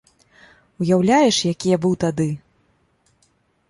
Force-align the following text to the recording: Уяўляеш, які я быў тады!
Уяўляеш, 0.85 1.37
які 1.53 1.67
я 1.77 1.81
быў 1.87 1.93
тады! 2.07 2.29